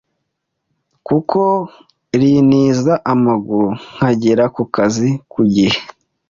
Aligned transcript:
kuko 1.07 1.39
rintiza 2.19 2.93
amaguru 3.13 3.67
nkagera 3.93 4.43
ku 4.55 4.63
kazi 4.75 5.09
ku 5.31 5.41
gihe 5.53 5.79